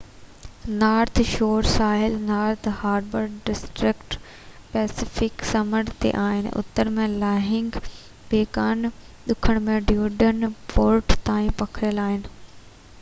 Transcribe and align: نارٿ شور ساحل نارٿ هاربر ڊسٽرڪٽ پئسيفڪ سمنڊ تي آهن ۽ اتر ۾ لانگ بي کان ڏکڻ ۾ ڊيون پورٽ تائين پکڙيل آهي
نارٿ 0.83 1.19
شور 1.31 1.67
ساحل 1.71 2.13
نارٿ 2.29 2.67
هاربر 2.79 3.27
ڊسٽرڪٽ 3.49 4.15
پئسيفڪ 4.71 5.45
سمنڊ 5.51 5.91
تي 6.05 6.13
آهن 6.23 6.49
۽ 6.53 6.55
اتر 6.63 6.91
۾ 6.97 7.05
لانگ 7.25 7.77
بي 8.33 8.41
کان 8.57 8.91
ڏکڻ 9.29 9.61
۾ 9.69 9.77
ڊيون 9.93 10.49
پورٽ 10.75 11.17
تائين 11.31 11.55
پکڙيل 11.63 12.05
آهي 12.09 12.19